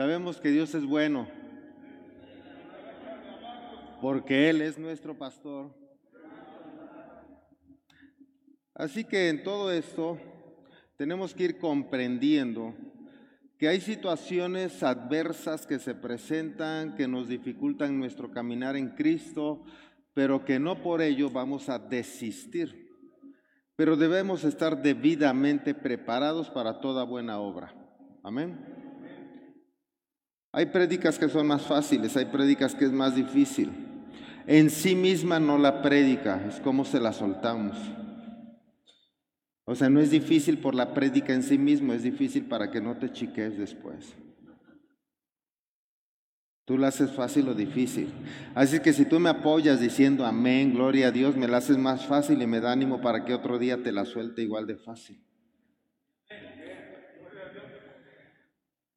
[0.00, 1.28] Sabemos que Dios es bueno,
[4.00, 5.74] porque Él es nuestro pastor.
[8.72, 10.16] Así que en todo esto
[10.96, 12.74] tenemos que ir comprendiendo
[13.58, 19.62] que hay situaciones adversas que se presentan, que nos dificultan nuestro caminar en Cristo,
[20.14, 22.88] pero que no por ello vamos a desistir.
[23.76, 27.74] Pero debemos estar debidamente preparados para toda buena obra.
[28.22, 28.79] Amén.
[30.52, 33.70] Hay prédicas que son más fáciles, hay prédicas que es más difícil.
[34.46, 37.76] En sí misma no la prédica, es como se la soltamos.
[39.64, 42.80] O sea, no es difícil por la prédica en sí mismo, es difícil para que
[42.80, 44.16] no te chiques después.
[46.64, 48.12] Tú la haces fácil o difícil.
[48.54, 52.06] Así que si tú me apoyas diciendo amén, gloria a Dios, me la haces más
[52.06, 55.20] fácil y me da ánimo para que otro día te la suelte igual de fácil.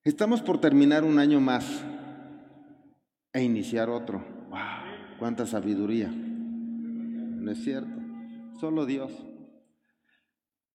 [0.05, 1.65] Estamos por terminar un año más
[3.31, 4.21] e iniciar otro.
[4.49, 4.59] ¡Wow!
[5.17, 6.09] ¡Cuánta sabiduría!
[6.09, 8.01] No es cierto,
[8.59, 9.13] solo Dios.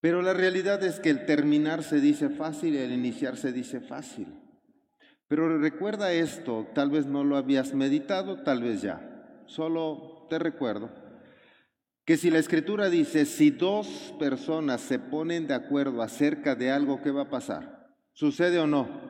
[0.01, 3.81] Pero la realidad es que el terminar se dice fácil y el iniciar se dice
[3.81, 4.29] fácil.
[5.27, 9.43] Pero recuerda esto, tal vez no lo habías meditado, tal vez ya.
[9.45, 10.89] Solo te recuerdo
[12.07, 17.03] que si la escritura dice, si dos personas se ponen de acuerdo acerca de algo,
[17.03, 17.93] ¿qué va a pasar?
[18.15, 19.08] ¿Sucede o no?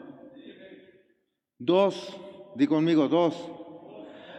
[1.59, 2.17] Dos,
[2.55, 3.35] di conmigo, dos.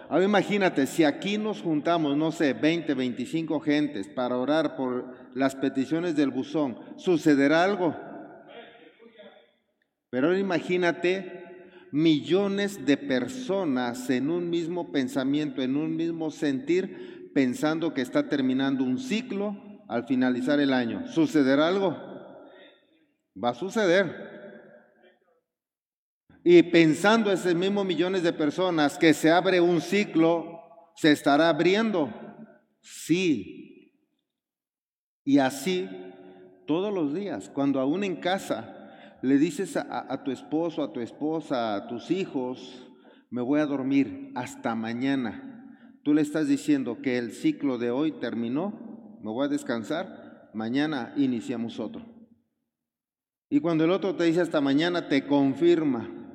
[0.09, 5.55] Ahora imagínate, si aquí nos juntamos, no sé, 20, 25 gentes para orar por las
[5.55, 7.95] peticiones del buzón, ¿sucederá algo?
[10.09, 11.45] Pero ahora imagínate
[11.91, 18.83] millones de personas en un mismo pensamiento, en un mismo sentir, pensando que está terminando
[18.83, 19.55] un ciclo
[19.87, 21.05] al finalizar el año.
[21.07, 21.95] ¿Sucederá algo?
[23.41, 24.28] Va a suceder.
[26.43, 30.61] Y pensando esos mismos millones de personas que se abre un ciclo,
[30.95, 32.13] se estará abriendo.
[32.81, 33.93] Sí.
[35.25, 35.87] Y así
[36.65, 38.75] todos los días, cuando aún en casa
[39.21, 42.87] le dices a, tu esposo, a tu esposa, a tus hijos,
[43.29, 45.99] me voy a dormir hasta mañana.
[46.03, 51.13] Tú le estás diciendo que el ciclo de hoy terminó, me voy a descansar, mañana
[51.17, 52.05] iniciamos otro.
[53.49, 56.28] Y cuando el otro te dice hasta mañana, te confirma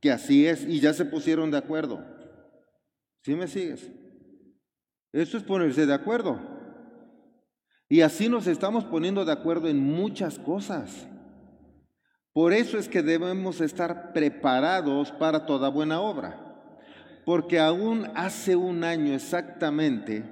[0.00, 2.04] que así es y ya se pusieron de acuerdo.
[3.22, 3.90] ¿Sí me sigues?
[5.12, 6.38] Eso es ponerse de acuerdo.
[7.88, 11.08] Y así nos estamos poniendo de acuerdo en muchas cosas.
[12.32, 16.44] Por eso es que debemos estar preparados para toda buena obra.
[17.24, 20.24] Porque aún hace un año exactamente,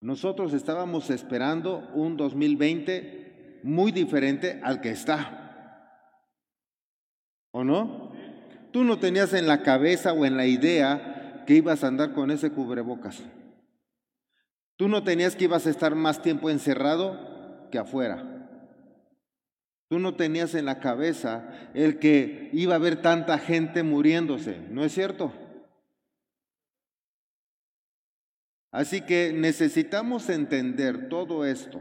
[0.00, 5.47] nosotros estábamos esperando un 2020 muy diferente al que está.
[7.58, 8.12] ¿O no?
[8.70, 12.30] Tú no tenías en la cabeza o en la idea que ibas a andar con
[12.30, 13.20] ese cubrebocas.
[14.76, 17.18] Tú no tenías que ibas a estar más tiempo encerrado
[17.72, 18.22] que afuera.
[19.88, 24.84] Tú no tenías en la cabeza el que iba a haber tanta gente muriéndose, ¿no
[24.84, 25.32] es cierto?
[28.70, 31.80] Así que necesitamos entender todo esto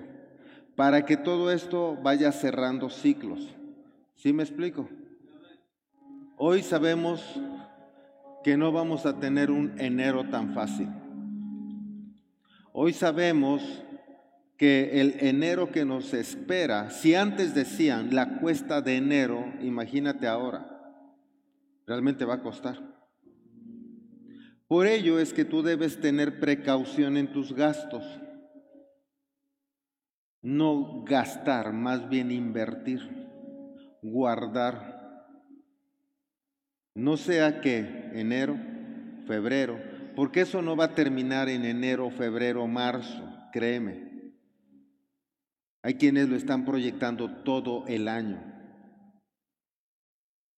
[0.75, 3.53] para que todo esto vaya cerrando ciclos.
[4.15, 4.89] ¿Sí me explico?
[6.40, 7.24] Hoy sabemos
[8.44, 10.88] que no vamos a tener un enero tan fácil.
[12.74, 13.84] Hoy sabemos
[14.56, 20.80] que el enero que nos espera, si antes decían la cuesta de enero, imagínate ahora,
[21.88, 22.78] realmente va a costar.
[24.68, 28.04] Por ello es que tú debes tener precaución en tus gastos.
[30.44, 33.28] No gastar, más bien invertir,
[34.04, 34.97] guardar.
[36.97, 38.57] No sea que enero,
[39.27, 39.79] febrero,
[40.15, 43.23] porque eso no va a terminar en enero, febrero, marzo,
[43.53, 44.33] créeme.
[45.83, 48.41] Hay quienes lo están proyectando todo el año.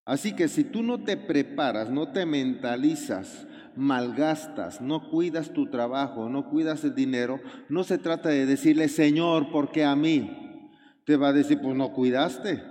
[0.05, 3.45] Así que si tú no te preparas, no te mentalizas,
[3.75, 9.51] malgastas, no cuidas tu trabajo, no cuidas el dinero, no se trata de decirle, Señor,
[9.51, 10.71] ¿por qué a mí?
[11.05, 12.63] Te va a decir, pues no cuidaste.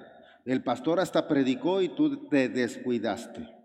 [0.47, 3.58] El pastor hasta predicó y tú te descuidaste.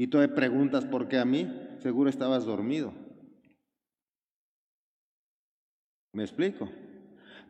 [0.00, 1.46] Y tú me preguntas por qué a mí,
[1.80, 2.94] seguro estabas dormido.
[6.14, 6.70] ¿Me explico?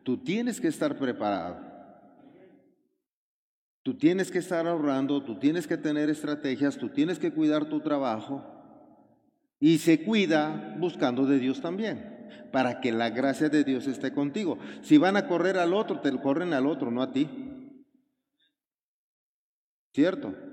[0.03, 1.61] Tú tienes que estar preparado.
[3.83, 7.79] Tú tienes que estar ahorrando, tú tienes que tener estrategias, tú tienes que cuidar tu
[7.79, 8.43] trabajo.
[9.61, 14.59] Y se cuida buscando de Dios también, para que la gracia de Dios esté contigo.
[14.81, 17.29] Si van a correr al otro, te corren al otro, no a ti.
[19.93, 20.50] ¿Cierto?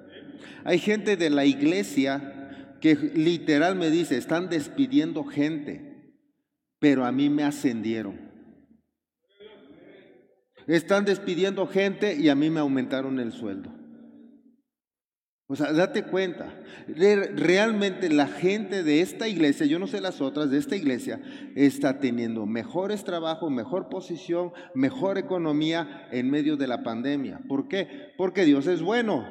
[0.64, 6.14] Hay gente de la iglesia que literal me dice, están despidiendo gente,
[6.79, 8.29] pero a mí me ascendieron.
[10.67, 13.79] Están despidiendo gente y a mí me aumentaron el sueldo.
[15.50, 16.52] O sea, date cuenta,
[16.87, 21.23] realmente la gente de esta iglesia, yo no sé las otras, de esta iglesia,
[21.56, 27.40] está teniendo mejores trabajos, mejor posición, mejor economía en medio de la pandemia.
[27.49, 28.12] ¿Por qué?
[28.19, 29.26] Porque Dios es bueno.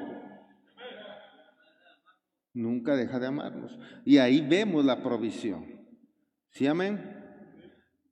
[2.57, 3.77] Nunca deja de amarnos.
[4.05, 5.65] Y ahí vemos la provisión.
[6.49, 6.99] ¿Sí, amén?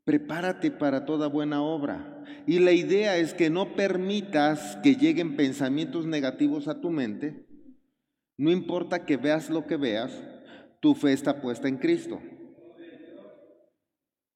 [0.03, 2.23] Prepárate para toda buena obra.
[2.45, 7.45] Y la idea es que no permitas que lleguen pensamientos negativos a tu mente
[8.37, 10.11] no importa que veas lo que veas,
[10.81, 12.21] tu fe está puesta en Cristo.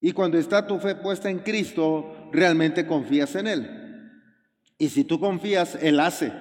[0.02, 3.70] Y cuando está tu fe puesta en Cristo, realmente confías en Él.
[4.78, 6.32] Y si tú confías, Él hace.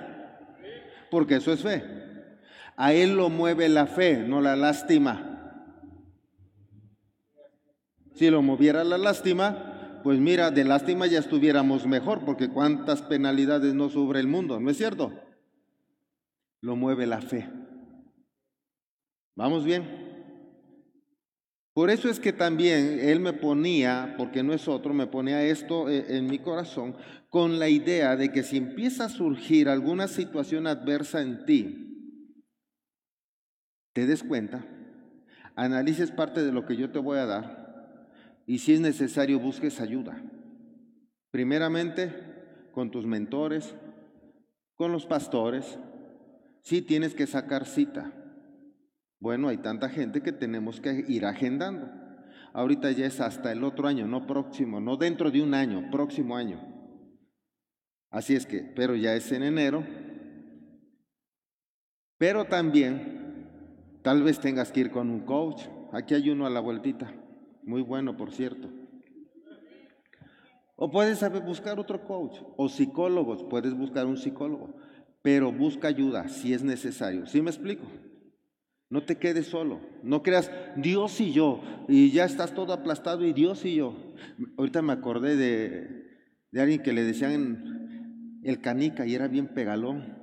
[1.11, 1.83] Porque eso es fe.
[2.79, 5.35] A Él lo mueve la fe, no la lástima.
[8.15, 13.75] Si lo moviera la lástima, pues mira, de lástima ya estuviéramos mejor, porque cuántas penalidades
[13.75, 15.13] no sufre el mundo, ¿no es cierto?
[16.61, 17.49] lo mueve la fe.
[19.37, 20.07] ¿Vamos bien?
[21.73, 25.89] Por eso es que también Él me ponía, porque no es otro, me ponía esto
[25.89, 26.97] eh, en mi corazón
[27.29, 31.88] con la idea de que si empieza a surgir alguna situación adversa en ti,
[33.99, 34.65] te des cuenta,
[35.57, 38.07] analices parte de lo que yo te voy a dar
[38.47, 40.23] y si es necesario busques ayuda.
[41.33, 42.15] Primeramente
[42.71, 43.75] con tus mentores,
[44.77, 45.81] con los pastores,
[46.63, 48.13] Sí tienes que sacar cita.
[49.21, 51.91] Bueno, hay tanta gente que tenemos que ir agendando.
[52.53, 56.37] Ahorita ya es hasta el otro año, no próximo, no dentro de un año, próximo
[56.37, 56.61] año.
[58.11, 59.83] Así es que, pero ya es en enero.
[62.19, 63.18] Pero también,
[64.09, 65.65] tal vez tengas que ir con un coach.
[65.93, 67.13] Aquí hay uno a la vueltita.
[67.63, 68.71] Muy bueno, por cierto.
[70.77, 72.39] O puedes buscar otro coach.
[72.57, 74.75] O psicólogos, puedes buscar un psicólogo
[75.23, 77.27] pero busca ayuda si es necesario.
[77.27, 77.85] ¿Sí me explico?
[78.91, 83.35] No te quedes solo, no creas Dios y yo, y ya estás todo aplastado y
[83.35, 83.95] Dios y yo.
[84.57, 86.07] Ahorita me acordé de,
[86.51, 90.17] de alguien que le decían el canica y era bien pegalón.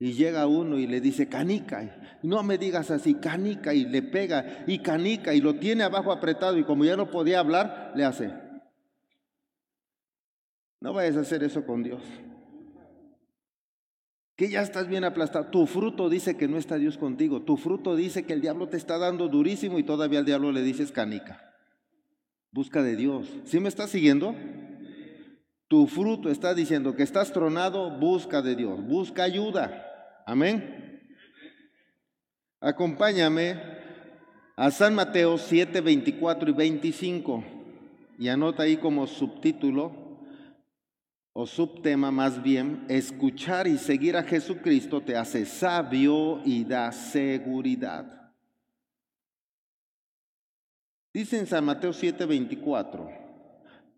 [0.00, 4.64] Y llega uno y le dice, canica, no me digas así, canica, y le pega,
[4.66, 8.32] y canica, y lo tiene abajo apretado, y como ya no podía hablar, le hace.
[10.80, 12.02] No vayas a hacer eso con Dios
[14.38, 15.46] que ya estás bien aplastado.
[15.46, 17.42] Tu fruto dice que no está Dios contigo.
[17.42, 20.62] Tu fruto dice que el diablo te está dando durísimo y todavía al diablo le
[20.62, 21.56] dices canica.
[22.52, 23.28] Busca de Dios.
[23.46, 24.36] ¿Sí me estás siguiendo?
[25.66, 29.87] Tu fruto está diciendo que estás tronado, busca de Dios, busca ayuda.
[30.28, 31.00] Amén.
[32.60, 33.58] Acompáñame
[34.56, 37.44] a San Mateo 7, 24 y 25
[38.18, 39.90] y anota ahí como subtítulo
[41.32, 48.34] o subtema más bien, escuchar y seguir a Jesucristo te hace sabio y da seguridad.
[51.14, 53.10] Dice en San Mateo 7:24,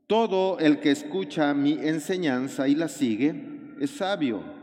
[0.07, 3.35] todo el que escucha mi enseñanza y la sigue
[3.81, 4.60] es sabio,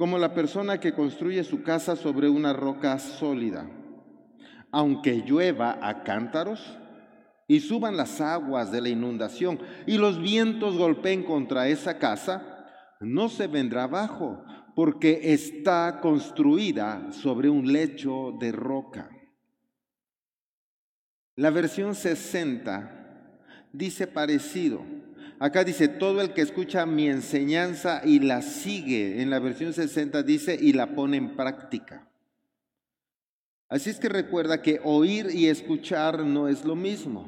[0.00, 3.68] como la persona que construye su casa sobre una roca sólida.
[4.72, 6.78] Aunque llueva a cántaros,
[7.46, 12.66] y suban las aguas de la inundación y los vientos golpeen contra esa casa,
[13.00, 14.42] no se vendrá abajo,
[14.74, 19.10] porque está construida sobre un lecho de roca.
[21.36, 23.36] La versión 60
[23.74, 24.82] dice parecido.
[25.40, 29.22] Acá dice, todo el que escucha mi enseñanza y la sigue.
[29.22, 32.06] En la versión 60 dice, y la pone en práctica.
[33.70, 37.26] Así es que recuerda que oír y escuchar no es lo mismo.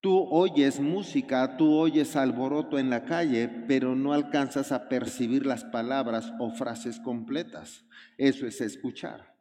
[0.00, 5.62] Tú oyes música, tú oyes alboroto en la calle, pero no alcanzas a percibir las
[5.62, 7.84] palabras o frases completas.
[8.16, 9.37] Eso es escuchar.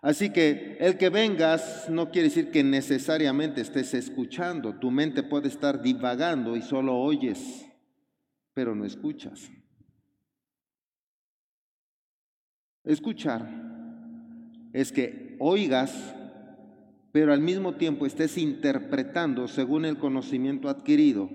[0.00, 4.78] Así que el que vengas no quiere decir que necesariamente estés escuchando.
[4.78, 7.66] Tu mente puede estar divagando y solo oyes,
[8.54, 9.50] pero no escuchas.
[12.84, 13.48] Escuchar
[14.72, 16.14] es que oigas
[17.12, 21.30] pero al mismo tiempo estés interpretando según el conocimiento adquirido.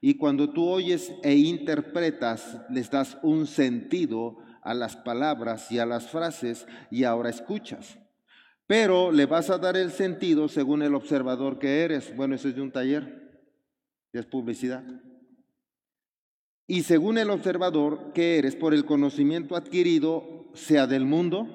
[0.00, 5.86] Y cuando tú oyes e interpretas, les das un sentido a las palabras y a
[5.86, 7.98] las frases y ahora escuchas.
[8.66, 12.14] Pero le vas a dar el sentido según el observador que eres.
[12.14, 13.42] Bueno, eso es de un taller,
[14.12, 14.84] es publicidad.
[16.66, 21.48] y según el observador que eres por el conocimiento adquirido, sea del mundo,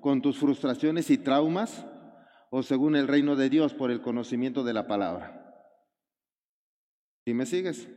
[0.00, 1.84] con tus frustraciones y traumas,
[2.50, 5.54] o según el reino de Dios por el conocimiento de la palabra.
[7.26, 7.88] ¿Sí me sigues?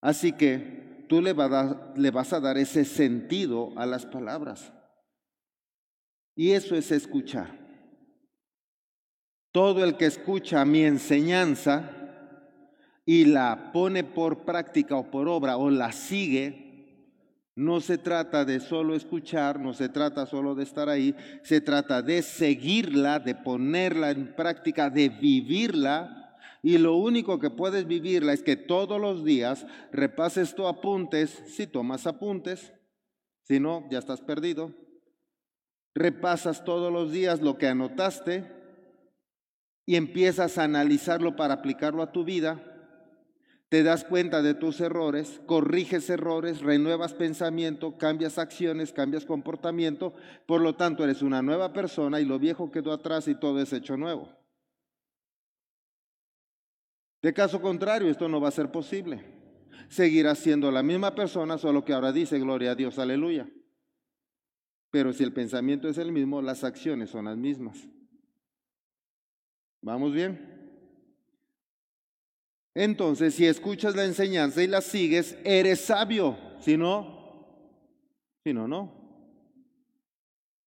[0.00, 4.72] Así que tú le, vas a dar ese sentido a las palabras.
[6.36, 7.58] Y eso es escuchar.
[9.50, 11.90] Todo el que escucha mi enseñanza
[13.04, 16.68] y la pone por práctica o por obra o la sigue,
[17.56, 22.02] no se trata de solo escuchar, no se trata solo de estar ahí, se trata
[22.02, 26.27] de seguirla, de ponerla en práctica, de vivirla.
[26.62, 31.66] Y lo único que puedes vivirla es que todos los días repases tus apuntes, si
[31.66, 32.72] tomas apuntes,
[33.44, 34.74] si no, ya estás perdido.
[35.94, 38.52] Repasas todos los días lo que anotaste
[39.86, 42.68] y empiezas a analizarlo para aplicarlo a tu vida
[43.68, 50.14] te das cuenta de tus errores, corriges errores, renuevas pensamiento, cambias acciones, cambias comportamiento,
[50.46, 53.72] por lo tanto eres una nueva persona y lo viejo quedó atrás y todo es
[53.74, 54.30] hecho nuevo.
[57.22, 59.24] De caso contrario, esto no va a ser posible.
[59.88, 63.48] Seguirás siendo la misma persona, solo que ahora dice gloria a Dios, aleluya.
[64.90, 67.88] Pero si el pensamiento es el mismo, las acciones son las mismas.
[69.80, 70.58] ¿Vamos bien?
[72.74, 76.38] Entonces, si escuchas la enseñanza y la sigues, eres sabio.
[76.60, 77.18] Si no,
[78.44, 78.92] si no, no.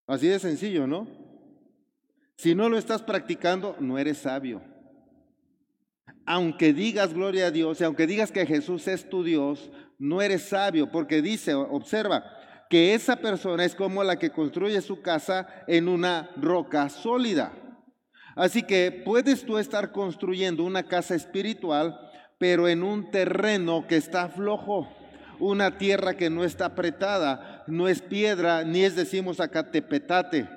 [0.08, 1.08] Así de sencillo, ¿no?
[2.36, 4.62] Si no lo estás practicando, no eres sabio.
[6.26, 10.44] Aunque digas gloria a Dios y aunque digas que Jesús es tu Dios, no eres
[10.44, 12.24] sabio, porque dice, observa,
[12.70, 17.52] que esa persona es como la que construye su casa en una roca sólida.
[18.36, 22.00] Así que puedes tú estar construyendo una casa espiritual,
[22.38, 24.88] pero en un terreno que está flojo,
[25.40, 30.48] una tierra que no está apretada, no es piedra, ni es, decimos acá, tepetate.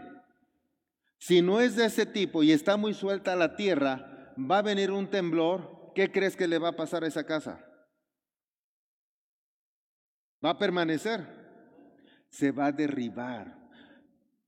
[1.19, 4.91] Si no es de ese tipo y está muy suelta la tierra, va a venir
[4.91, 7.65] un temblor, ¿qué crees que le va a pasar a esa casa?
[10.45, 11.27] ¿Va a permanecer?
[12.29, 13.65] Se va a derribar.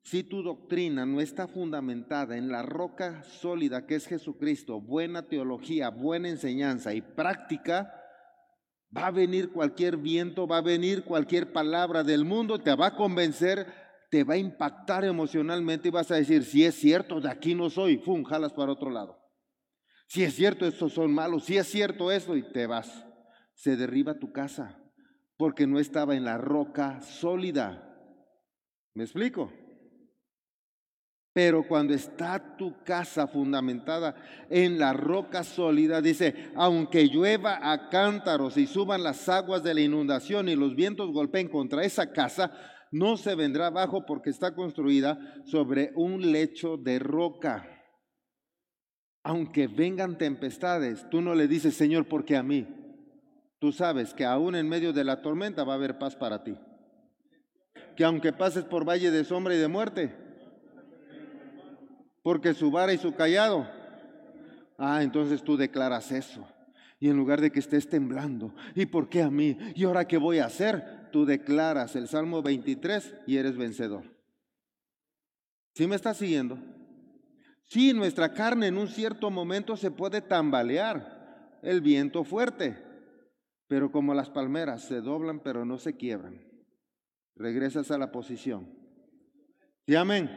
[0.03, 5.89] Si tu doctrina no está fundamentada en la roca sólida que es Jesucristo, buena teología,
[5.89, 7.93] buena enseñanza y práctica,
[8.97, 12.95] va a venir cualquier viento, va a venir cualquier palabra del mundo, te va a
[12.95, 13.67] convencer,
[14.11, 17.69] te va a impactar emocionalmente y vas a decir, si es cierto, de aquí no
[17.69, 18.23] soy, ¡fum!
[18.23, 19.26] jalas para otro lado.
[20.07, 23.05] Si es cierto, estos son malos, si es cierto eso, y te vas.
[23.55, 24.83] Se derriba tu casa
[25.37, 27.83] porque no estaba en la roca sólida.
[28.95, 29.53] ¿Me explico?
[31.33, 34.15] Pero cuando está tu casa fundamentada
[34.49, 39.83] en la roca sólida, dice, aunque llueva a cántaros y suban las aguas de la
[39.83, 42.53] inundación y los vientos golpeen contra esa casa,
[42.91, 47.76] no se vendrá abajo porque está construida sobre un lecho de roca.
[49.29, 52.65] Aunque vengan tempestades, tú no le dices, Señor, porque a mí.
[53.59, 56.57] Tú sabes que aún en medio de la tormenta va a haber paz para ti.
[57.97, 60.15] Que aunque pases por valle de sombra y de muerte,
[62.23, 63.69] porque su vara y su callado.
[64.79, 66.47] Ah, entonces tú declaras eso.
[67.01, 69.59] Y en lugar de que estés temblando, ¿y por qué a mí?
[69.75, 71.09] ¿Y ahora qué voy a hacer?
[71.11, 74.05] Tú declaras el Salmo 23 y eres vencedor.
[75.75, 76.76] ¿Sí me estás siguiendo?
[77.67, 82.79] Sí, nuestra carne en un cierto momento se puede tambalear, el viento fuerte,
[83.67, 86.47] pero como las palmeras se doblan pero no se quiebran.
[87.35, 88.69] Regresas a la posición.
[89.87, 90.31] ¿Sí, amén?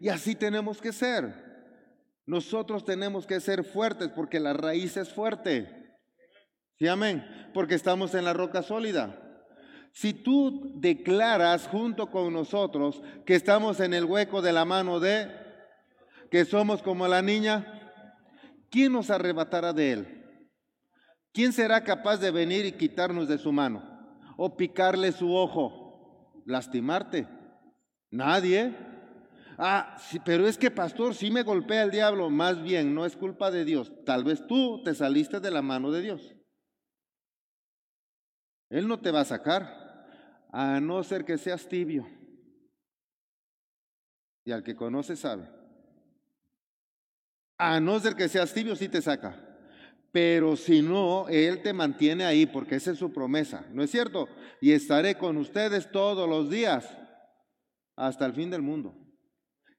[0.00, 1.50] Y así tenemos que ser.
[2.26, 5.98] Nosotros tenemos que ser fuertes porque la raíz es fuerte.
[6.78, 7.26] ¿Sí, amén?
[7.52, 9.20] Porque estamos en la roca sólida.
[9.92, 15.28] Si tú declaras junto con nosotros que estamos en el hueco de la mano de,
[16.30, 17.66] que somos como la niña,
[18.70, 20.20] ¿quién nos arrebatará de él?
[21.32, 23.82] ¿Quién será capaz de venir y quitarnos de su mano?
[24.36, 27.28] O picarle su ojo, lastimarte.
[28.10, 28.74] Nadie.
[29.58, 32.30] Ah, pero es que pastor, sí me golpea el diablo.
[32.30, 33.92] Más bien, no es culpa de Dios.
[34.04, 36.34] Tal vez tú te saliste de la mano de Dios.
[38.70, 42.08] Él no te va a sacar, a no ser que seas tibio.
[44.44, 45.59] Y al que conoce sabe.
[47.62, 49.36] A no ser que seas tibio, sí te saca.
[50.12, 54.30] Pero si no, Él te mantiene ahí porque esa es su promesa, ¿no es cierto?
[54.62, 56.88] Y estaré con ustedes todos los días
[57.96, 58.94] hasta el fin del mundo.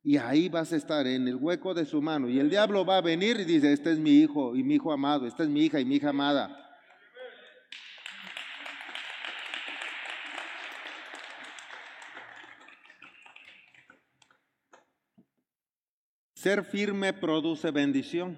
[0.03, 2.29] Y ahí vas a estar en el hueco de su mano.
[2.29, 4.93] Y el diablo va a venir y dice, este es mi hijo y mi hijo
[4.93, 6.60] amado, esta es mi hija y mi hija amada.
[16.41, 18.35] Ser firme produce bendición.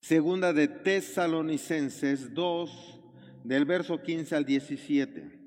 [0.00, 3.00] Segunda de Tesalonicenses 2,
[3.44, 5.38] del verso 15 al 17.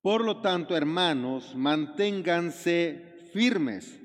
[0.00, 3.98] Por lo tanto, hermanos, manténganse firmes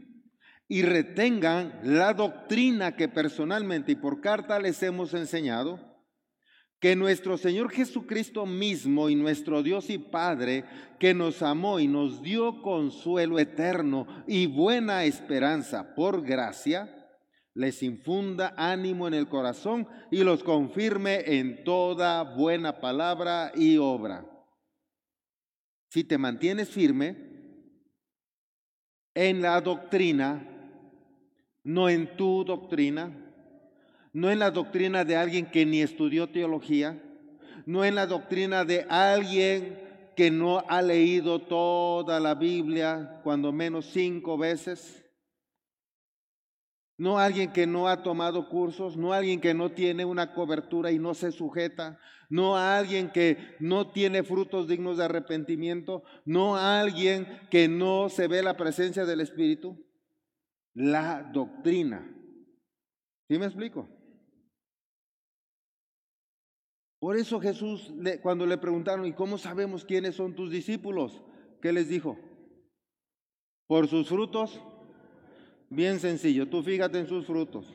[0.68, 5.93] y retengan la doctrina que personalmente y por carta les hemos enseñado,
[6.84, 10.66] que nuestro Señor Jesucristo mismo y nuestro Dios y Padre,
[11.00, 16.94] que nos amó y nos dio consuelo eterno y buena esperanza por gracia,
[17.54, 24.26] les infunda ánimo en el corazón y los confirme en toda buena palabra y obra.
[25.88, 27.16] Si te mantienes firme
[29.14, 30.46] en la doctrina,
[31.64, 33.23] no en tu doctrina,
[34.14, 37.04] no en la doctrina de alguien que ni estudió teología,
[37.66, 39.80] no en la doctrina de alguien
[40.16, 45.04] que no ha leído toda la Biblia, cuando menos cinco veces,
[46.98, 51.00] no alguien que no ha tomado cursos, no alguien que no tiene una cobertura y
[51.00, 57.68] no se sujeta, no alguien que no tiene frutos dignos de arrepentimiento, no alguien que
[57.68, 59.84] no se ve la presencia del Espíritu
[60.74, 62.10] la doctrina.
[63.28, 63.88] ¿Sí me explico?
[67.04, 67.92] Por eso Jesús,
[68.22, 71.22] cuando le preguntaron, ¿y cómo sabemos quiénes son tus discípulos?
[71.62, 72.18] ¿Qué les dijo?
[73.68, 74.58] Por sus frutos.
[75.70, 77.68] Bien sencillo, tú fíjate en sus frutos.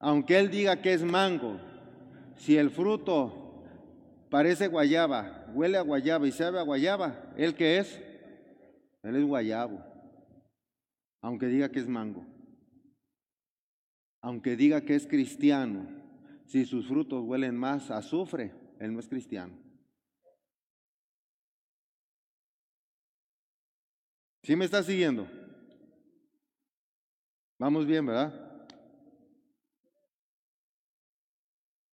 [0.00, 1.60] Aunque él diga que es mango,
[2.38, 3.62] si el fruto
[4.28, 8.02] parece guayaba, huele a guayaba y sabe a guayaba, ¿él qué es?
[9.04, 9.78] Él es guayabo
[11.20, 12.26] aunque diga que es mango,
[14.20, 16.01] aunque diga que es cristiano,
[16.52, 19.54] si sus frutos huelen más a azufre, él no es cristiano.
[24.42, 25.26] ¿Sí me está siguiendo?
[27.58, 28.68] Vamos bien, ¿verdad?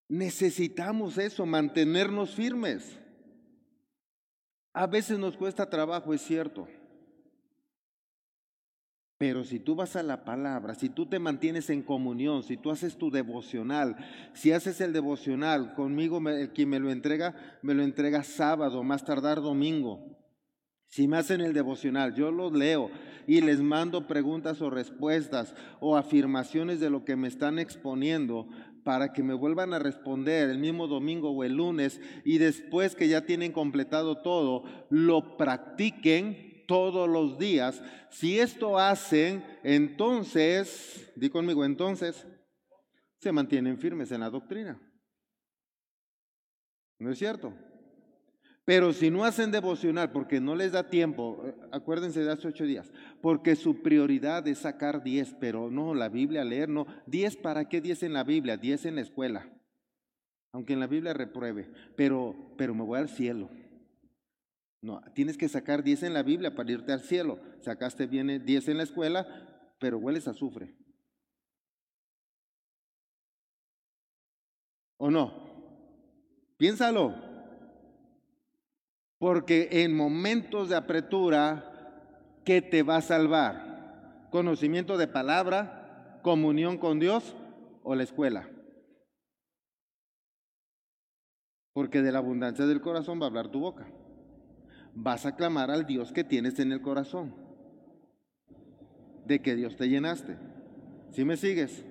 [0.09, 2.99] Necesitamos eso, mantenernos firmes.
[4.73, 6.67] A veces nos cuesta trabajo, es cierto.
[9.19, 12.71] Pero si tú vas a la palabra, si tú te mantienes en comunión, si tú
[12.71, 13.97] haces tu devocional,
[14.33, 19.03] si haces el devocional conmigo, el quien me lo entrega, me lo entrega sábado, más
[19.03, 20.17] tardar domingo.
[20.87, 22.89] Si me hacen el devocional, yo los leo
[23.27, 28.47] y les mando preguntas o respuestas o afirmaciones de lo que me están exponiendo
[28.85, 33.09] para que me vuelvan a responder el mismo domingo o el lunes y después que
[33.09, 37.81] ya tienen completado todo, lo practiquen todos los días.
[38.11, 42.27] Si esto hacen, entonces, di conmigo, entonces,
[43.17, 44.79] se mantienen firmes en la doctrina.
[46.99, 47.53] ¿No es cierto?
[48.65, 52.65] Pero si no hacen devocional porque no les da tiempo, eh, acuérdense de hace ocho
[52.65, 56.85] días, porque su prioridad es sacar diez, pero no, la Biblia, leer, no.
[57.07, 58.57] Diez, ¿para qué diez en la Biblia?
[58.57, 59.51] Diez en la escuela.
[60.53, 63.49] Aunque en la Biblia repruebe, pero, pero me voy al cielo.
[64.81, 67.39] No, tienes que sacar 10 en la Biblia para irte al cielo.
[67.59, 69.27] Sacaste bien 10 en la escuela,
[69.79, 70.73] pero hueles a azufre.
[74.97, 75.33] ¿O no?
[76.57, 77.15] Piénsalo.
[79.17, 84.27] Porque en momentos de apretura, ¿qué te va a salvar?
[84.31, 86.19] ¿Conocimiento de palabra?
[86.21, 87.35] ¿Comunión con Dios?
[87.83, 88.49] ¿O la escuela?
[91.73, 93.87] Porque de la abundancia del corazón va a hablar tu boca
[94.95, 97.33] vas a clamar al Dios que tienes en el corazón,
[99.25, 100.37] de que Dios te llenaste.
[101.11, 101.83] ¿Sí me sigues?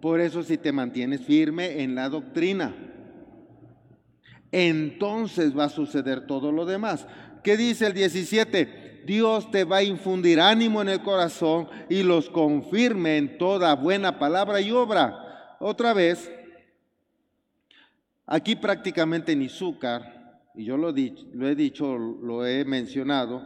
[0.00, 2.74] Por eso si te mantienes firme en la doctrina,
[4.52, 7.06] entonces va a suceder todo lo demás.
[7.42, 9.02] ¿Qué dice el 17?
[9.06, 14.18] Dios te va a infundir ánimo en el corazón y los confirme en toda buena
[14.18, 15.56] palabra y obra.
[15.60, 16.30] Otra vez,
[18.26, 20.15] aquí prácticamente ni azúcar
[20.56, 23.42] y yo lo, he dicho, lo he mencionado,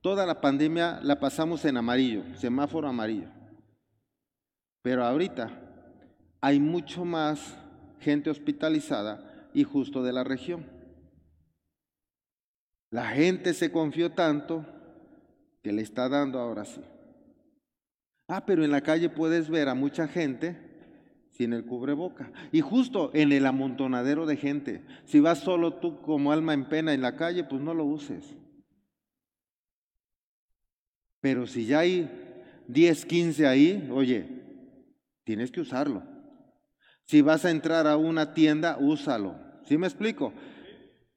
[0.00, 3.28] toda la pandemia la pasamos en amarillo, semáforo amarillo.
[4.82, 5.50] Pero ahorita
[6.40, 7.56] hay mucho más
[8.00, 10.66] gente hospitalizada y justo de la región.
[12.90, 14.66] La gente se confió tanto
[15.62, 16.82] que le está dando ahora sí.
[18.26, 20.71] Ah, pero en la calle puedes ver a mucha gente
[21.32, 22.30] sin el cubreboca.
[22.52, 26.94] Y justo en el amontonadero de gente, si vas solo tú como alma en pena
[26.94, 28.36] en la calle, pues no lo uses.
[31.20, 32.10] Pero si ya hay
[32.68, 34.26] 10, 15 ahí, oye,
[35.24, 36.02] tienes que usarlo.
[37.04, 39.36] Si vas a entrar a una tienda, úsalo.
[39.64, 40.32] ¿Sí me explico?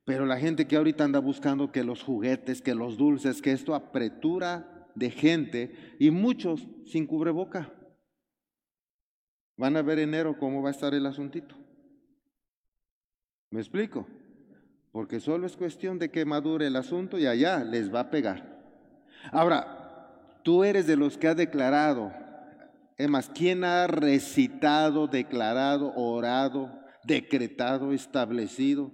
[0.06, 3.74] Pero la gente que ahorita anda buscando que los juguetes, que los dulces, que esto
[3.74, 7.72] apretura de gente y muchos sin cubreboca.
[9.58, 11.56] Van a ver enero cómo va a estar el asuntito.
[13.52, 14.06] ¿Me explico?
[14.92, 18.56] Porque solo es cuestión de que madure el asunto y allá les va a pegar.
[19.32, 22.12] Ahora, tú eres de los que ha declarado,
[22.98, 28.92] es más, ¿quién ha recitado, declarado, orado, decretado, establecido?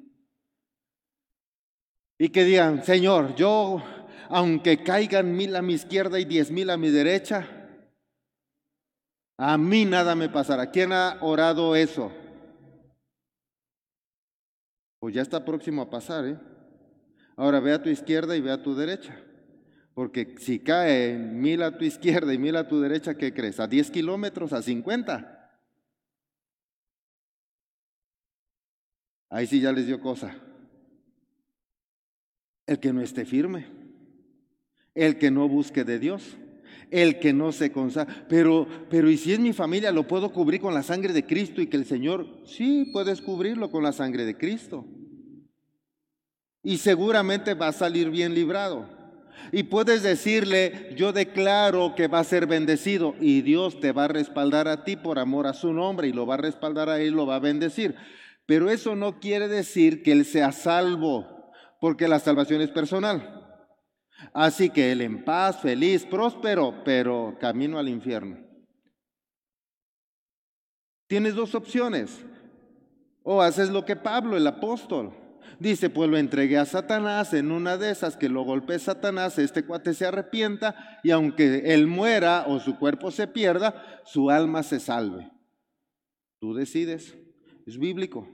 [2.18, 3.84] Y que digan, Señor, yo,
[4.30, 7.61] aunque caigan mil a mi izquierda y diez mil a mi derecha,
[9.44, 10.70] a mí nada me pasará.
[10.70, 12.12] ¿Quién ha orado eso?
[15.00, 16.40] Pues ya está próximo a pasar, ¿eh?
[17.36, 19.20] Ahora ve a tu izquierda y ve a tu derecha.
[19.96, 23.60] Porque si cae mil a tu izquierda y mil a tu derecha, ¿qué crees?
[23.60, 24.54] ¿A 10 kilómetros?
[24.54, 25.60] ¿A 50?
[29.32, 30.36] Ahí sí ya les dio cosa.
[32.68, 33.66] El que no esté firme,
[34.94, 36.38] el que no busque de Dios,
[36.90, 38.26] el que no se consagra.
[38.28, 41.62] Pero, pero ¿y si es mi familia, lo puedo cubrir con la sangre de Cristo
[41.62, 44.86] y que el Señor, sí, puedes cubrirlo con la sangre de Cristo.
[46.64, 48.88] Y seguramente va a salir bien librado.
[49.52, 54.10] Y puedes decirle, yo declaro que va a ser bendecido y Dios te va a
[54.10, 57.14] respaldar a ti por amor a su nombre y lo va a respaldar a él,
[57.14, 57.96] lo va a bendecir.
[58.46, 61.26] Pero eso no quiere decir que él sea salvo,
[61.80, 63.41] porque la salvación es personal.
[64.34, 68.38] Así que él en paz, feliz, próspero, pero camino al infierno.
[71.08, 72.24] Tienes dos opciones.
[73.24, 75.14] O haces lo que Pablo, el apóstol,
[75.60, 79.64] dice, pues lo entregué a Satanás en una de esas que lo golpee Satanás, este
[79.64, 84.80] cuate se arrepienta y aunque él muera o su cuerpo se pierda, su alma se
[84.80, 85.30] salve.
[86.40, 87.16] Tú decides,
[87.68, 88.28] es bíblico.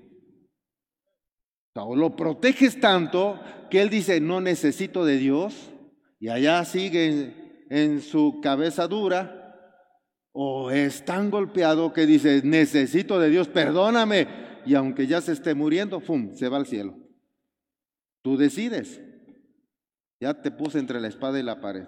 [1.76, 5.72] O lo proteges tanto que él dice, no necesito de Dios,
[6.20, 9.44] y allá sigue en su cabeza dura,
[10.32, 14.28] o es tan golpeado que dice, necesito de Dios, perdóname,
[14.66, 16.96] y aunque ya se esté muriendo, ¡fum!, se va al cielo.
[18.22, 19.02] Tú decides.
[20.20, 21.88] Ya te puse entre la espada y la pared.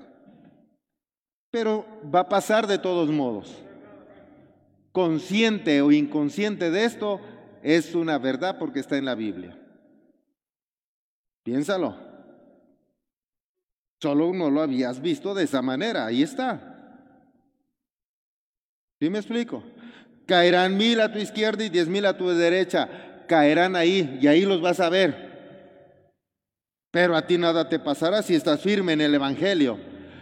[1.51, 3.55] Pero va a pasar de todos modos.
[4.91, 7.19] Consciente o inconsciente de esto,
[7.63, 9.59] es una verdad porque está en la Biblia.
[11.43, 12.08] Piénsalo.
[14.01, 16.05] Solo no lo habías visto de esa manera.
[16.05, 16.75] Ahí está.
[18.99, 19.63] ¿Sí me explico?
[20.25, 23.25] Caerán mil a tu izquierda y diez mil a tu derecha.
[23.27, 25.29] Caerán ahí y ahí los vas a ver.
[26.91, 29.77] Pero a ti nada te pasará si estás firme en el Evangelio.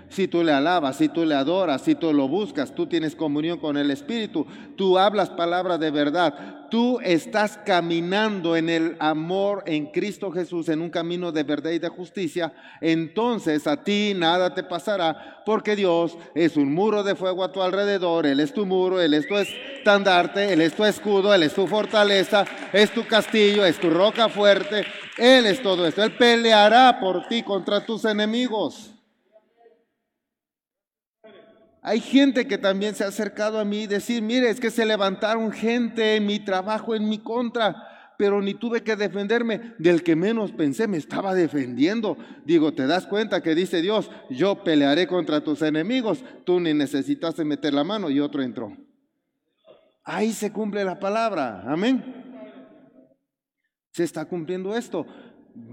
[0.10, 3.60] Si tú le alabas, si tú le adoras, si tú lo buscas, tú tienes comunión
[3.60, 9.88] con el Espíritu, tú hablas palabra de verdad, tú estás caminando en el amor en
[9.88, 14.64] Cristo Jesús, en un camino de verdad y de justicia, entonces a ti nada te
[14.64, 19.02] pasará, porque Dios es un muro de fuego a tu alrededor, Él es tu muro,
[19.02, 23.66] Él es tu estandarte, Él es tu escudo, Él es tu fortaleza, es tu castillo,
[23.66, 24.86] es tu roca fuerte,
[25.18, 28.97] Él es todo esto, Él peleará por ti contra tus enemigos.
[31.88, 34.86] Hay gente que también se ha acercado a mí y decir, mire, es que se
[34.86, 39.74] levantaron gente en mi trabajo en mi contra, pero ni tuve que defenderme.
[39.78, 42.18] Del que menos pensé me estaba defendiendo.
[42.44, 46.26] Digo, ¿te das cuenta que dice Dios, yo pelearé contra tus enemigos?
[46.44, 48.76] Tú ni necesitaste meter la mano y otro entró.
[50.04, 51.64] Ahí se cumple la palabra.
[51.66, 52.04] Amén.
[53.94, 55.08] Se está cumpliendo esto.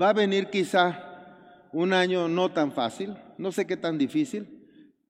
[0.00, 4.53] Va a venir quizá un año no tan fácil, no sé qué tan difícil,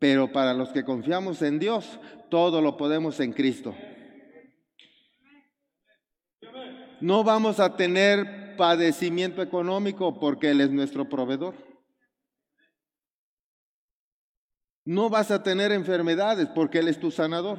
[0.05, 3.75] pero para los que confiamos en Dios, todo lo podemos en Cristo.
[7.01, 11.55] No vamos a tener padecimiento económico porque Él es nuestro proveedor.
[14.85, 17.57] No vas a tener enfermedades porque Él es tu sanador.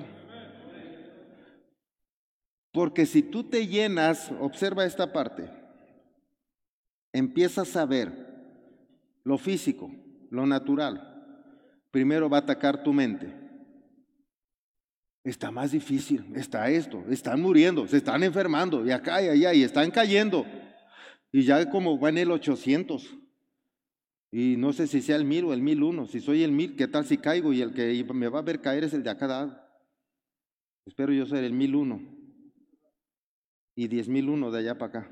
[2.72, 5.50] Porque si tú te llenas, observa esta parte,
[7.12, 8.12] empiezas a ver
[9.24, 9.90] lo físico,
[10.30, 11.14] lo natural
[11.96, 13.34] primero va a atacar tu mente.
[15.24, 19.64] Está más difícil, está esto, están muriendo, se están enfermando, y acá y allá, y
[19.64, 20.46] están cayendo.
[21.32, 23.16] Y ya como va en el 800.
[24.30, 26.08] Y no sé si sea el 1000 o el 1001.
[26.08, 27.54] Si soy el 1000, ¿qué tal si caigo?
[27.54, 29.66] Y el que me va a ver caer es el de acá.
[30.86, 32.02] Espero yo ser el 1001.
[33.74, 35.12] Y 10001 de allá para acá.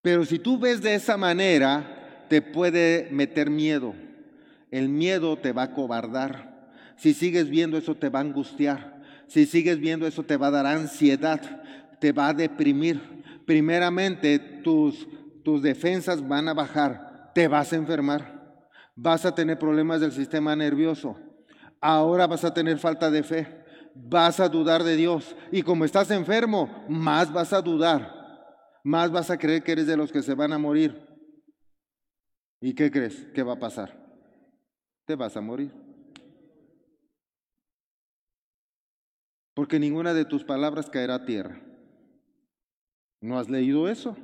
[0.00, 2.00] Pero si tú ves de esa manera,
[2.32, 3.94] te puede meter miedo.
[4.70, 6.72] El miedo te va a cobardar.
[6.96, 9.02] Si sigues viendo eso te va a angustiar.
[9.26, 11.62] Si sigues viendo eso te va a dar ansiedad,
[12.00, 13.02] te va a deprimir.
[13.44, 15.06] Primeramente tus,
[15.44, 18.62] tus defensas van a bajar, te vas a enfermar.
[18.96, 21.18] vas a tener problemas del sistema nervioso,
[21.82, 23.46] ahora vas a tener falta de fe,
[23.94, 28.10] vas a dudar de Dios y como estás enfermo, más vas a dudar,
[28.82, 31.11] más vas a creer que eres de los que se van a morir.
[32.62, 33.26] ¿Y qué crees?
[33.34, 33.92] ¿Qué va a pasar?
[35.04, 35.72] Te vas a morir.
[39.52, 41.60] Porque ninguna de tus palabras caerá a tierra.
[43.20, 44.16] ¿No has leído eso?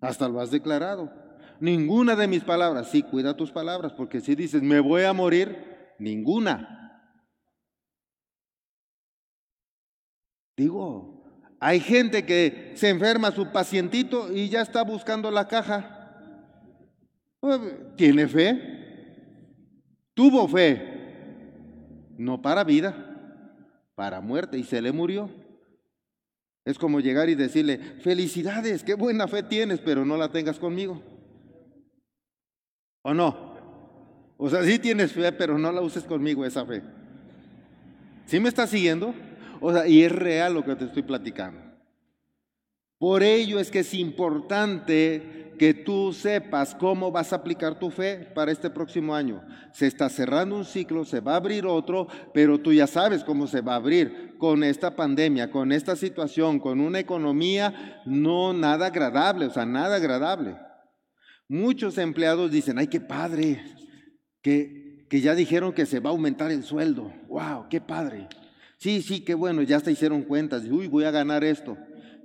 [0.00, 1.12] Hasta lo has declarado.
[1.60, 2.90] Ninguna de mis palabras.
[2.90, 7.12] Sí, cuida tus palabras, porque si dices, me voy a morir, ninguna.
[10.56, 15.97] Digo, hay gente que se enferma su pacientito y ya está buscando la caja.
[17.96, 18.78] ¿Tiene fe?
[20.14, 20.96] Tuvo fe.
[22.16, 22.94] No para vida,
[23.94, 25.30] para muerte y se le murió.
[26.64, 31.02] Es como llegar y decirle, felicidades, qué buena fe tienes, pero no la tengas conmigo.
[33.02, 33.56] ¿O no?
[34.36, 36.82] O sea, sí tienes fe, pero no la uses conmigo esa fe.
[38.26, 39.14] ¿Sí me estás siguiendo?
[39.60, 41.67] O sea, y es real lo que te estoy platicando.
[42.98, 48.30] Por ello es que es importante que tú sepas cómo vas a aplicar tu fe
[48.34, 49.42] para este próximo año.
[49.72, 53.46] Se está cerrando un ciclo, se va a abrir otro, pero tú ya sabes cómo
[53.46, 58.86] se va a abrir con esta pandemia, con esta situación, con una economía no nada
[58.86, 60.56] agradable, o sea, nada agradable.
[61.48, 63.62] Muchos empleados dicen, ay, qué padre,
[64.42, 67.12] que, que ya dijeron que se va a aumentar el sueldo.
[67.28, 67.66] ¡Wow!
[67.68, 68.28] ¡Qué padre!
[68.76, 70.64] Sí, sí, qué bueno, ya se hicieron cuentas.
[70.64, 71.76] Uy, voy a ganar esto.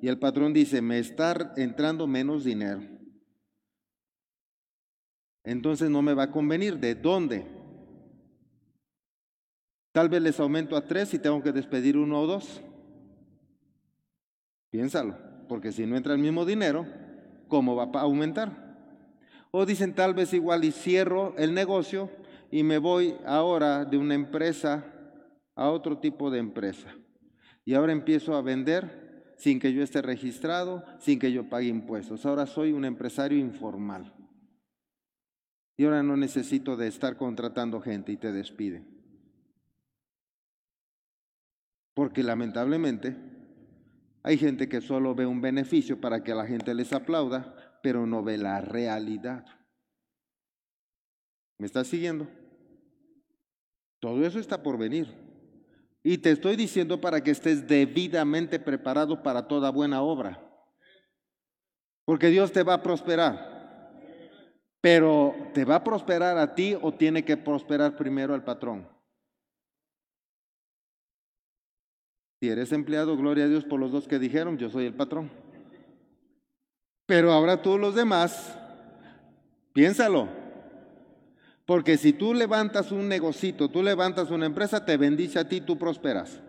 [0.03, 2.81] Y el patrón dice, me está entrando menos dinero.
[5.45, 6.77] Entonces no me va a convenir.
[6.77, 7.47] ¿De dónde?
[9.93, 12.61] Tal vez les aumento a tres y tengo que despedir uno o dos.
[14.71, 15.15] Piénsalo,
[15.47, 16.85] porque si no entra el mismo dinero,
[17.47, 18.75] ¿cómo va a aumentar?
[19.51, 22.09] O dicen tal vez igual y cierro el negocio
[22.51, 24.83] y me voy ahora de una empresa
[25.55, 26.93] a otro tipo de empresa.
[27.63, 29.02] Y ahora empiezo a vender
[29.43, 32.25] sin que yo esté registrado, sin que yo pague impuestos.
[32.25, 34.13] Ahora soy un empresario informal.
[35.75, 38.85] Y ahora no necesito de estar contratando gente y te despide.
[41.93, 43.17] Porque lamentablemente
[44.23, 48.23] hay gente que solo ve un beneficio para que la gente les aplauda, pero no
[48.23, 49.45] ve la realidad.
[51.59, 52.29] ¿Me estás siguiendo?
[53.99, 55.22] Todo eso está por venir.
[56.03, 60.39] Y te estoy diciendo para que estés debidamente preparado para toda buena obra.
[62.05, 63.53] Porque Dios te va a prosperar.
[64.81, 68.85] Pero ¿te va a prosperar a ti o tiene que prosperar primero al patrón?
[72.41, 75.31] Si eres empleado, gloria a Dios por los dos que dijeron, yo soy el patrón.
[77.05, 78.57] Pero ahora tú los demás,
[79.71, 80.27] piénsalo,
[81.65, 85.77] porque si tú levantas un negocito, tú levantas una empresa, te bendice a ti, tú
[85.77, 86.41] prosperas.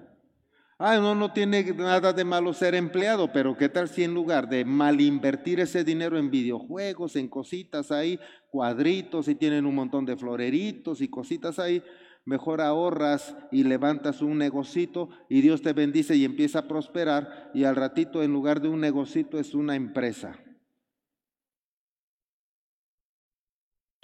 [0.76, 4.48] Ah, no, no tiene nada de malo ser empleado, pero ¿qué tal si en lugar
[4.48, 8.18] de mal invertir ese dinero en videojuegos, en cositas ahí,
[8.50, 11.80] cuadritos y tienen un montón de floreritos y cositas ahí,
[12.24, 17.64] mejor ahorras y levantas un negocito y Dios te bendice y empieza a prosperar y
[17.64, 20.40] al ratito en lugar de un negocito es una empresa.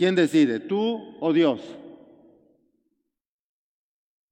[0.00, 0.60] ¿Quién decide?
[0.60, 1.60] ¿Tú o Dios?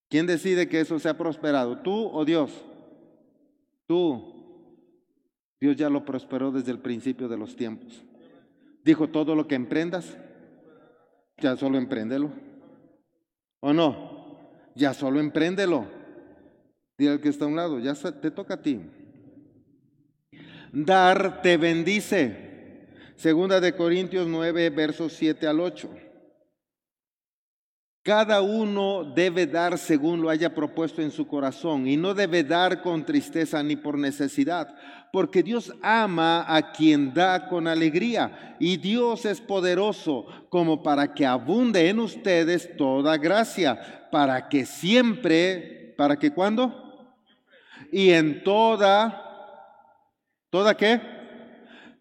[0.09, 1.81] ¿Quién decide que eso sea prosperado?
[1.81, 2.51] ¿Tú o Dios?
[3.87, 4.33] Tú.
[5.61, 8.03] Dios ya lo prosperó desde el principio de los tiempos.
[8.83, 10.17] Dijo, todo lo que emprendas,
[11.37, 12.33] ya solo empréndelo.
[13.61, 14.39] ¿O no?
[14.75, 15.85] Ya solo empréndelo.
[16.97, 18.81] Dile al que está a un lado, ya te toca a ti.
[20.73, 22.48] Dar te bendice.
[23.19, 25.91] Segunda de Corintios 9, versos 7 al 8.
[28.05, 32.81] Cada uno debe dar según lo haya propuesto en su corazón y no debe dar
[32.81, 34.73] con tristeza ni por necesidad,
[35.13, 41.27] porque Dios ama a quien da con alegría y Dios es poderoso como para que
[41.27, 47.09] abunde en ustedes toda gracia, para que siempre, para que cuando
[47.91, 49.25] y en toda,
[50.51, 51.18] ¿toda qué?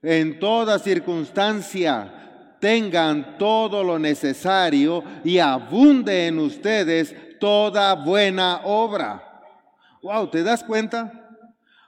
[0.01, 2.13] En toda circunstancia
[2.59, 9.23] tengan todo lo necesario y abunde en ustedes toda buena obra.
[10.01, 11.37] Wow, ¿te das cuenta?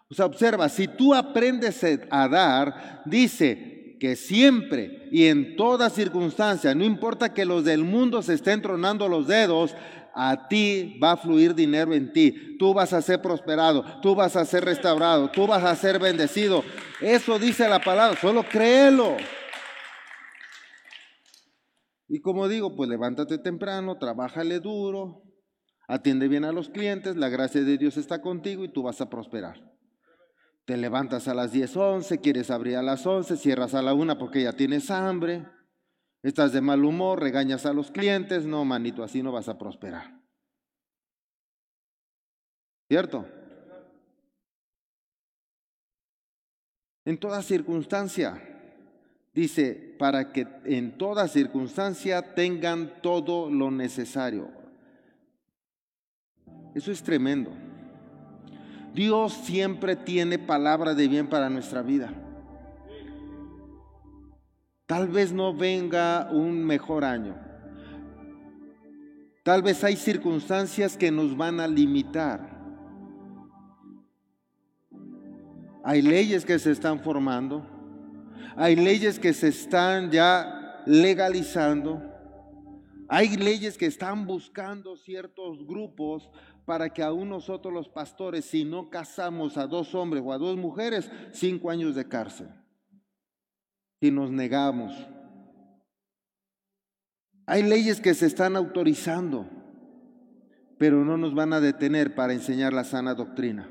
[0.09, 6.73] O sea, observa, si tú aprendes a dar, dice que siempre y en toda circunstancia,
[6.73, 9.75] no importa que los del mundo se estén tronando los dedos,
[10.21, 12.58] a ti va a fluir dinero en ti.
[12.60, 16.62] Tú vas a ser prosperado, tú vas a ser restaurado, tú vas a ser bendecido.
[16.99, 19.15] Eso dice la palabra, solo créelo.
[22.10, 25.23] Y como digo, pues levántate temprano, trabájale duro,
[25.88, 29.10] atiende bien a los clientes, la gracia de Dios está contigo y tú vas a
[29.10, 29.62] prosperar.
[30.65, 34.17] Te levantas a las 10, 11, quieres abrir a las 11, cierras a la 1
[34.17, 35.47] porque ya tienes hambre,
[36.23, 40.19] estás de mal humor, regañas a los clientes, no, manito, así no vas a prosperar.
[42.88, 43.25] ¿Cierto?
[47.05, 48.41] En toda circunstancia,
[49.34, 54.49] dice, para que en toda circunstancia tengan todo lo necesario.
[56.75, 57.51] Eso es tremendo.
[58.93, 62.13] Dios siempre tiene palabra de bien para nuestra vida.
[64.89, 67.38] Tal vez no venga un mejor año.
[69.43, 72.60] Tal vez hay circunstancias que nos van a limitar.
[75.84, 77.63] Hay leyes que se están formando.
[78.56, 82.02] Hay leyes que se están ya legalizando.
[83.08, 86.32] Hay leyes que están buscando ciertos grupos
[86.65, 90.58] para que aún nosotros los pastores, si no casamos a dos hombres o a dos
[90.58, 92.49] mujeres, cinco años de cárcel.
[94.01, 94.93] Si nos negamos.
[97.45, 99.47] Hay leyes que se están autorizando,
[100.77, 103.69] pero no nos van a detener para enseñar la sana doctrina.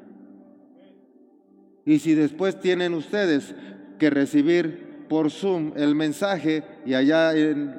[1.86, 3.54] Y si después tienen ustedes
[3.98, 7.30] que recibir por Zoom el mensaje y allá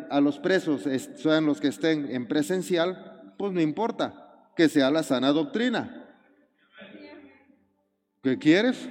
[0.09, 5.03] a los presos sean los que estén en presencial, pues no importa que sea la
[5.03, 6.07] sana doctrina.
[8.23, 8.89] ¿Qué quieres?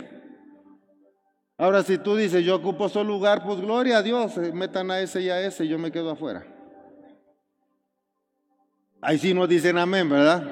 [1.60, 5.00] Ahora, si tú dices, yo ocupo su lugar, pues gloria a Dios, eh, metan a
[5.00, 6.46] ese y a ese, yo me quedo afuera.
[9.00, 10.44] Ahí sí no dicen amén, ¿verdad?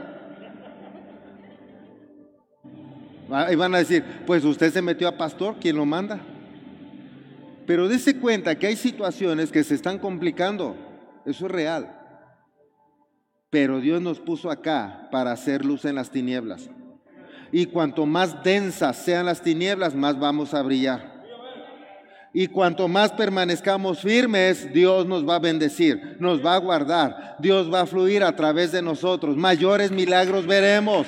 [3.30, 6.18] Ahí van a decir, pues usted se metió a pastor, ¿quién lo manda?
[7.68, 10.76] Pero dése cuenta que hay situaciones que se están complicando,
[11.24, 12.00] eso es real.
[13.50, 16.68] Pero Dios nos puso acá para hacer luz en las tinieblas.
[17.52, 21.16] Y cuanto más densas sean las tinieblas, más vamos a brillar.
[22.32, 27.72] Y cuanto más permanezcamos firmes, Dios nos va a bendecir, nos va a guardar, Dios
[27.72, 29.38] va a fluir a través de nosotros.
[29.38, 31.06] Mayores milagros veremos.